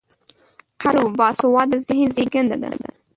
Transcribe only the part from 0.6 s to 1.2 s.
قلم د